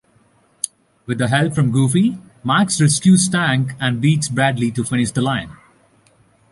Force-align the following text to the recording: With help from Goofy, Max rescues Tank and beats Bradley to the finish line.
With 1.05 1.19
help 1.19 1.53
from 1.53 1.69
Goofy, 1.71 2.17
Max 2.43 2.81
rescues 2.81 3.29
Tank 3.29 3.73
and 3.79 4.01
beats 4.01 4.29
Bradley 4.29 4.71
to 4.71 4.81
the 4.81 4.89
finish 4.89 5.15
line. 5.15 5.55